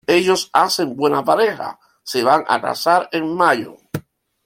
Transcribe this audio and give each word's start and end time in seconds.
Ellos 0.07 0.49
hacen 0.51 0.95
buena 0.95 1.23
pareja, 1.23 1.79
se 2.01 2.23
van 2.23 2.43
a 2.47 2.59
casar 2.59 3.07
en 3.11 3.35
mayo. 3.35 3.75